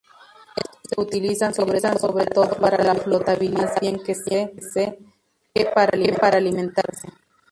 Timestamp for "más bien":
3.65-4.01